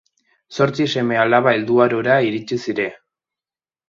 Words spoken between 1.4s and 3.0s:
helduarora iritsi ziren.